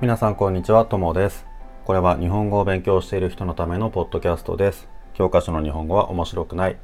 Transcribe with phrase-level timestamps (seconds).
[0.00, 1.44] 皆さんこんにちは、ともです。
[1.84, 4.86] これは日本語を勉強している人のためのポッドキャストです。
[5.12, 6.76] 教科書の日本語は面白くない。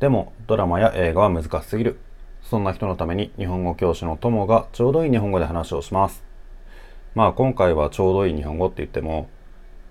[0.00, 1.98] でも、ドラマや映画は難しすぎる。
[2.42, 6.24] そんな人のために日本語教師のともがちょうどいい日本語で話をします。
[7.14, 9.28] まあ今回はちょうどいい日本語って言っても、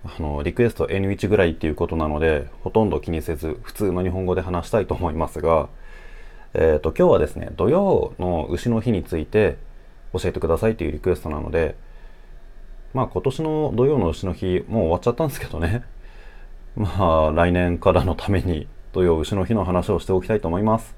[0.04, 5.68] あの、リクエスト N1 ぐらいっていうことなので、ほとんど気にせず普通の日本語で話したいと思いますが、
[6.54, 9.58] えっ、と、今日はですね、土曜の牛の日について
[10.12, 11.76] 教えてくださいというリクエストなので、
[12.94, 15.82] まあ今年の土曜の牛の日もう終わっちゃったんですけどね。
[16.76, 20.96] まあ来年からのために土曜牛の日の話をしておきたいと思います。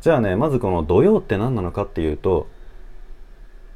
[0.00, 2.48] じゃあね、まずこの土曜って何なのかっていうと、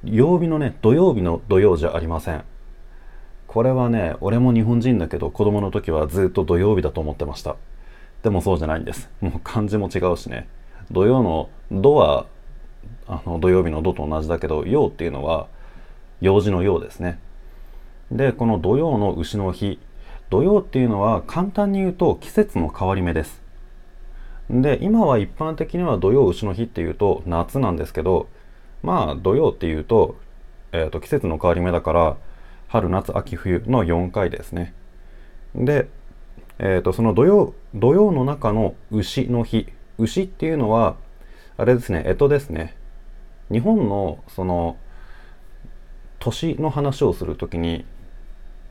[0.04, 2.44] 曜日のね、土曜日の土曜じゃありません。
[3.46, 7.56] これはね、俺も日本人だけど子供の時はずっと土曜日だと思ってました。
[8.24, 9.10] でもそうじゃないんです。
[9.20, 10.48] もう漢字も違うしね。
[10.90, 12.26] 土曜の土は
[13.06, 15.46] あの土曜日の土と同じだけど、曜っていうのは
[16.22, 17.18] 用事のようですね。
[18.12, 19.78] で、この土曜の牛の日。
[20.30, 23.42] 土曜っていうのは簡単に言うと季節の変わり目です。
[24.48, 28.28] で、今は一般的には土曜牛の日っていうと夏なんですけど、
[28.82, 30.16] まあ土曜っていうと、
[30.70, 32.16] えっ、と季節の変わり目だから
[32.68, 34.72] 春、夏、秋、冬の4回ですね。
[35.54, 35.88] で、
[36.58, 39.66] えっ、とその土曜、土曜の中の牛の日。
[39.98, 40.96] 牛っていうのは、
[41.56, 42.76] あれですね、干支ですね。
[43.50, 44.76] 日本のその
[46.22, 47.84] 年の話をするときに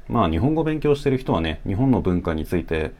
[0.07, 2.91] まあ日本語勉強してる人はね日本の文化について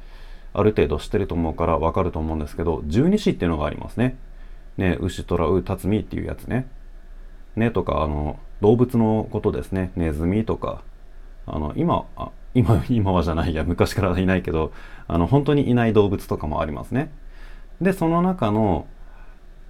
[0.53, 4.17] ある程度知ってると思うからわかると思うんですけど十二支っていうのがありますね。
[4.77, 6.67] ね牛虎う辰巳っていうやつね。
[7.55, 10.83] ねとかあの動物のことですねネズミとか
[11.45, 14.73] あの今あ今今はじゃないや昔からいないけど
[15.07, 17.09] あの本当にいない動物とかもありますね。
[17.79, 18.85] でその中の、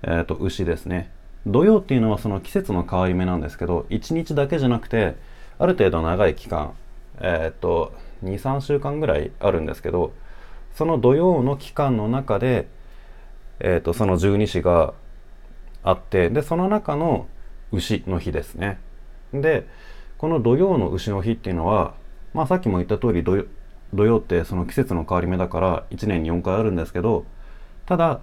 [0.01, 1.11] えー、と牛ですね
[1.45, 5.15] 土曜っていうのはその季節の変わり目なんですけど1日だけじゃなくて
[5.57, 6.73] ある程度長い期間
[7.19, 7.93] えーっと
[8.23, 10.13] 23週間ぐらいあるんですけど
[10.73, 12.67] その土曜の期間の中で、
[13.59, 14.93] えーっとその十二支が
[15.83, 17.27] あってでその中の
[17.71, 18.79] 牛の日ですね。
[19.33, 19.67] で
[20.17, 21.95] この土曜の牛の日っていうのは
[22.33, 23.45] まあさっきも言った通り土
[23.93, 27.25] 土曜ってその季節の変わり目だから1年に4回あるんですけど
[27.85, 28.21] ただ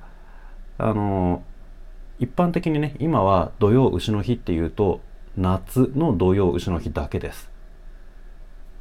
[0.78, 1.42] あの
[2.20, 5.00] 一般的にね今は土曜牛の日っていうと
[5.36, 7.50] 夏の土曜牛の日だけです。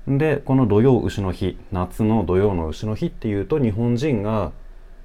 [0.07, 4.53] でこの土曜牛の日夏の土曜の牛の日っていうと日本人が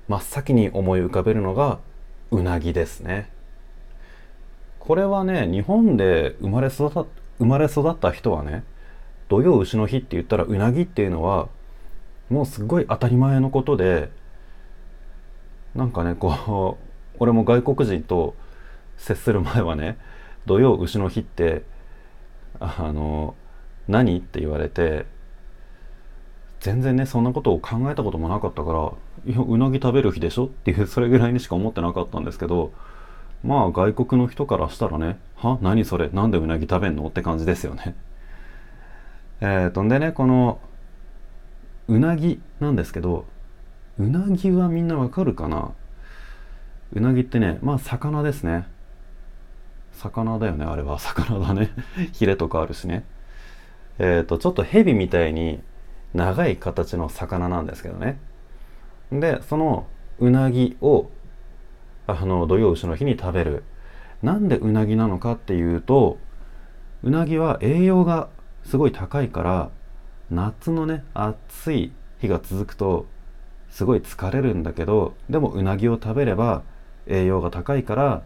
[0.08, 1.80] 真っ先に思い浮かべるのが
[2.30, 3.28] うなぎですね。
[4.78, 7.04] これはね日本で生まれ育った
[7.38, 8.62] 生まれ育った人はね
[9.28, 11.48] 土曜牛の日って言ったらうなぎっていうのは
[12.30, 14.10] もうすっごい当たり前のことで
[15.74, 16.91] なんかねこう
[17.22, 18.34] 俺も外国人と
[18.96, 19.96] 接する前はね
[20.44, 21.62] 土曜牛の日って
[22.58, 23.36] あの
[23.86, 25.06] 何って言われて
[26.58, 32.72] 全然ねそんなことを考えたこともなかったからいやうなぎ食べる日でしょっていうそれぐらいにしか思ってなかったんですけど
[33.44, 35.58] まあ外国の人からしたらねは？
[35.62, 36.08] 何それ？
[36.08, 37.94] なんでうなぎ食べんのって感じですよね。
[39.40, 40.58] えーとんでねこの
[41.88, 43.26] うなぎなんですけど
[43.98, 45.70] うなぎはみんなわかるかな？
[46.94, 48.66] うなぎってねまあ魚ですね。
[49.92, 50.98] 魚だよねあれは。
[51.00, 51.70] 魚だね。
[52.12, 53.04] ヒレとかあるしね。
[53.98, 55.62] えっ、とちょっとヘビみたいに
[56.14, 58.18] 長い形の魚なんですけどね。
[59.10, 59.86] でその
[60.18, 61.10] うなぎを
[62.06, 63.64] あの土曜牛の日に食べる。
[64.22, 66.18] なんでうなぎなのかっていうと
[67.02, 68.28] うなぎは栄養が
[68.64, 69.70] すごい高いから
[70.30, 73.06] 夏のね暑い日が続くと
[73.68, 76.62] すごい疲れるんだけどでもうなぎを食べれば
[77.06, 78.22] 栄養が高いから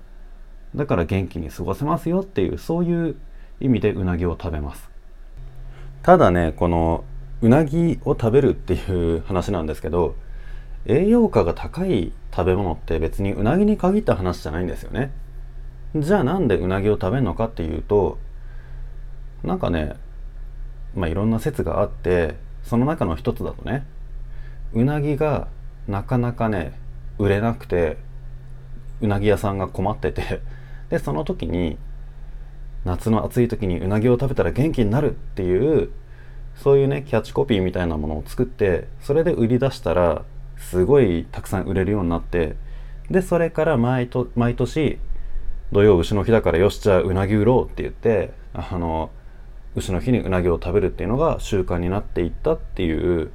[0.74, 3.16] だから元気に過ごせますよっていうそういう
[3.60, 4.90] 意味でうなぎを食べます。
[6.02, 7.04] ただねこの
[7.42, 10.14] うなぎを食べるっていう話なんですけど
[10.86, 15.10] 栄養価が高い食べ物って別にうなぎに限った話じゃないんですよね。
[15.96, 18.18] じゃあなんでうなぎを食べるのかっていうと
[19.42, 19.94] なんかね
[20.94, 23.86] まあいろんな説があってその中の一つだとね
[24.74, 25.48] うなぎが
[25.88, 26.78] なかなかね
[27.18, 27.96] 売れなくて
[29.00, 30.40] うなぎ屋さんが困ってて。
[30.88, 31.78] でその時に
[32.84, 35.90] 夏の暑い時にうなぎを食べたら元気になるっていう
[36.54, 40.22] そういうねキャッチコピーみたいなものを作ってそれで売り出したら
[40.56, 42.54] すごいたくさん売れるようになって
[43.10, 45.00] でそれから毎と毎年
[45.72, 49.10] 土曜牛の日だからよしじゃあうなぎ売ろうって言ってあの
[49.74, 53.30] 牛の日にうなぎを食べるっていうのが習慣になっていったっていう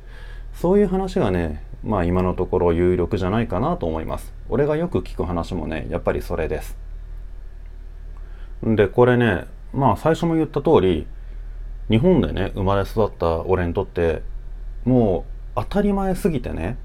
[0.53, 4.33] そういう話がねまあ今のところ有力じゃないかなと思います。
[4.49, 6.77] 俺がよく聞く話もねやっぱりそれです。
[8.63, 11.07] でこれねまあ最初も言った通り
[11.89, 14.21] 日本でね生まれ育った俺にとって
[14.85, 16.77] もう当たり前すぎてね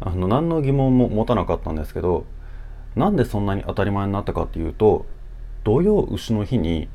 [0.00, 2.24] あの何の疑問も持たなかったんですけど
[2.94, 5.06] なんでそんなに当たり前になったかっていうと
[5.64, 6.88] 土曜牛の日に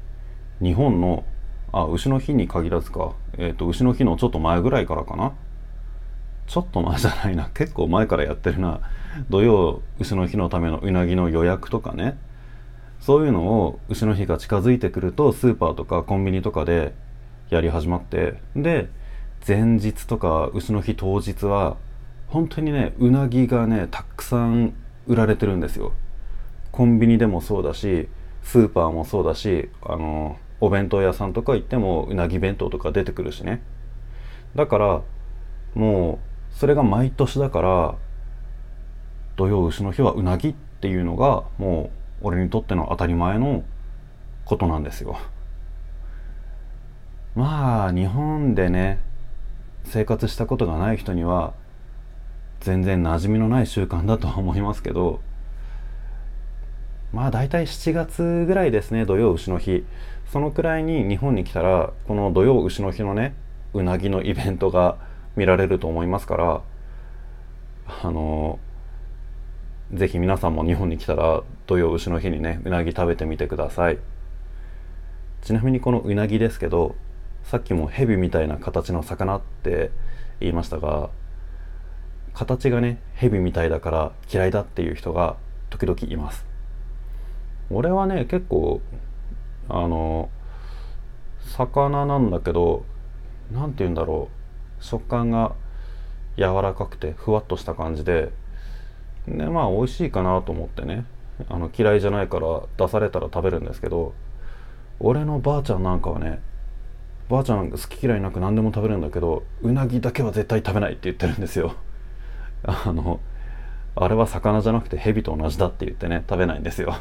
[0.61, 1.23] 日本の
[1.71, 5.33] あ牛の日に限らずか、えーと、牛の日のちょっと前ぐらいからかな
[6.47, 7.49] ちょっと前じゃないな。
[7.53, 8.81] 結構前からやってるな。
[9.29, 12.17] 土曜牛の日のためのうなぎの予約とかね。
[12.99, 16.93] そういうのを牛の日が近づいてくるとスーパーとかコンビニとかで
[17.49, 18.35] やり始まって。
[18.55, 18.89] で
[19.47, 21.77] 前日とか牛の日当日は
[22.27, 24.73] 本当にねうなぎがねたくさん
[25.07, 25.93] 売られてるんですよ。
[26.71, 28.09] コンビニでもそうだし
[28.43, 33.61] スーパーもそうだしあのお弁当屋さんとか行ってもうなぎ弁当とか出てくるしね。
[34.55, 35.01] だから
[35.75, 36.19] もう
[36.55, 37.95] それが毎年だから
[39.35, 41.91] 土曜牛の日はうなぎっていうのがも
[42.21, 43.63] う俺にとっての当たり前の
[44.45, 45.17] ことなんですよ。
[47.35, 48.99] まあ日本でね
[49.83, 51.53] 生活したことがない人には
[52.61, 55.19] 全然馴染みのない習慣だとは思いますけど
[57.11, 59.85] まあ大体7月ぐらいですね土曜牛の日。
[60.31, 63.35] そのくらいに日本に来たらこの土曜牛の日のね
[63.73, 64.97] うなぎのイベントが
[65.35, 66.61] 見られると思いますから
[68.03, 68.59] あの
[69.93, 73.99] ぜひ皆さんも日本に来たら土曜牛の日にねうなぎ食べてみてください。
[75.41, 76.95] ちなみにこのうなぎですけど
[77.43, 79.91] さっきもヘビみたいな形の魚って
[80.39, 81.11] 言いましたが
[82.33, 85.37] 形がねヘビみたいだから嫌いだっていう人が
[85.69, 86.45] 時々います。
[87.69, 88.81] 俺はね結構
[89.69, 90.29] あの
[91.41, 92.83] 魚なんだけど
[93.51, 94.44] 何て言うんだろう。
[94.79, 95.55] 食感が
[96.37, 98.31] 柔らかくてふわっとした感じで
[99.27, 101.05] でまあ美味しいかなと思ってね。
[101.49, 104.13] あの嫌いじゃないから出されたら食べるんですけど
[104.99, 106.39] 俺のばあちゃんなんかはね
[107.27, 111.75] ばあちゃん好き嫌いなく何でも食べるんだけどうなぎだけは絶対食べないって言ってるんですよ。
[112.63, 113.19] あの
[113.95, 116.95] あれは魚じゃなくて蛇と同じだって言ってね食べないんですよ。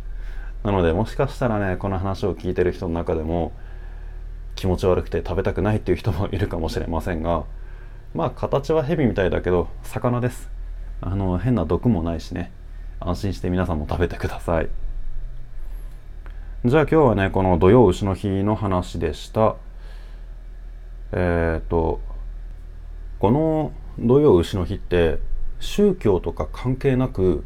[0.64, 3.52] なのでもしかしたらねこの話を聞いてる人の中でも
[4.58, 7.44] 気持ち悪くて食べたくないっていう人もいるかもしれませんが
[8.12, 10.50] まあ形は蛇みたいだけど魚です。
[11.00, 12.50] あの変な毒もないしね。
[12.98, 14.68] 安心して皆さんも食べてください。
[16.64, 19.54] じゃあ今日はねこの土曜牛の日の話でした。
[21.12, 22.00] えっ、ー、と
[23.20, 23.70] この
[24.00, 25.20] 土曜牛の日って
[25.60, 27.44] 宗教とか関係なく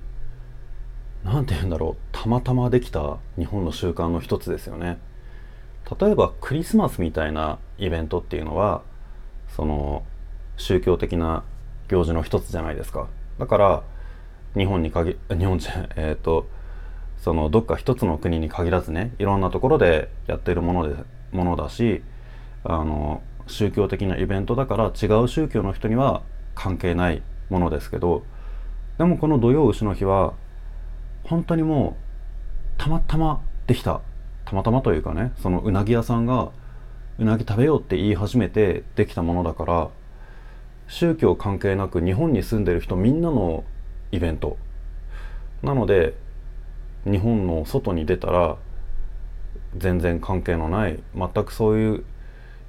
[1.24, 4.98] 何て言うんだろうたまたまできた日本の習慣の一つですよね。
[6.00, 8.82] 例えばクリスマスみたいなイベントっていうのは
[9.48, 10.04] その
[10.56, 11.44] 宗教的な
[11.88, 13.08] 行事の一つじゃないですか。
[13.38, 13.82] だから
[14.54, 16.46] 日本に限 日本じゃえっ、ー、と
[17.18, 20.96] そのどっか一つの国に限らずねいろんなところでやってるもので
[21.32, 22.02] ものだし
[22.64, 26.22] あの宗教的なイベントだから違う宗教の人には
[26.54, 28.24] 関係ないものですけど
[28.98, 30.34] でもこの土曜牛の日は
[31.24, 31.96] 本当にも
[32.78, 34.00] うたまたまできた
[34.52, 36.50] たまたまというかねそのうなぎ屋さんが
[37.18, 39.88] うなぎ食べようって言い始めてできたものだから
[40.88, 43.64] 宗教関係なく日本に住んでる人みんなの
[44.10, 44.58] イベント。
[45.62, 46.14] なので
[47.04, 48.56] 日本の外に出たら
[49.74, 52.04] 全然関係のない全くそういう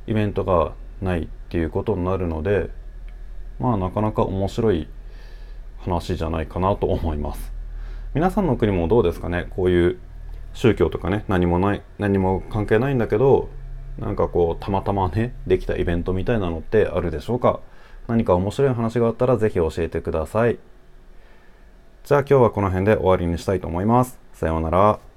[0.08, 2.69] イベントがないっていうことになるので
[3.60, 4.88] まあなかなか面白い
[5.79, 7.51] 話じゃないかなと思います。
[8.13, 9.48] 皆さんの国もどうですかね？
[9.50, 10.00] こういう
[10.53, 13.50] 宗教とかね何もない何も関係ないんだけど
[13.98, 17.60] なんかこうたまたまねできたイベントみたいなのってあるでしょうか。
[18.07, 20.57] 何か面白い話があったら是非教えてください。
[22.03, 24.19] じゃあ今日はこの辺で終わりにしたいと思います。
[24.33, 25.12] さようなら。